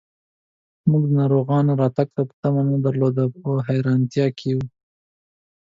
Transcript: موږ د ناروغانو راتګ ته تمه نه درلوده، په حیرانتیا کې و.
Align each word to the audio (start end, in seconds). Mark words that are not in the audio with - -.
موږ 0.89 1.03
د 1.07 1.11
ناروغانو 1.19 1.71
راتګ 1.81 2.07
ته 2.15 2.21
تمه 2.41 2.63
نه 2.71 2.77
درلوده، 2.85 3.23
په 3.41 3.49
حیرانتیا 3.67 4.27
کې 4.37 4.51
و. 4.55 4.59